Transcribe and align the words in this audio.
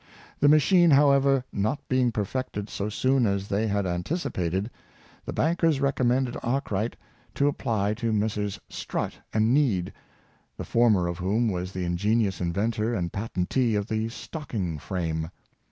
The 0.39 0.49
machine, 0.49 0.89
however, 0.89 1.45
not 1.53 1.87
being 1.87 2.11
perfected 2.11 2.71
so 2.71 2.89
soon 2.89 3.27
as 3.27 3.47
they 3.49 3.67
had 3.67 3.85
an 3.85 4.01
ticipated, 4.01 4.71
the 5.27 5.31
bankers 5.31 5.79
recommended 5.79 6.35
Arkwright 6.41 6.95
to 7.35 7.47
ap 7.47 7.59
ply 7.59 7.93
to 7.93 8.11
Messrs. 8.11 8.59
Strutt 8.67 9.13
and 9.31 9.53
Need, 9.53 9.93
the 10.57 10.65
former 10.65 11.05
of 11.07 11.19
whom 11.19 11.49
was 11.49 11.71
the 11.71 11.85
ingenious 11.85 12.41
inventor 12.41 12.95
and 12.95 13.13
patentee 13.13 13.75
of 13.75 13.85
the 13.89 14.09
stocking 14.09 14.79
frame. 14.79 15.29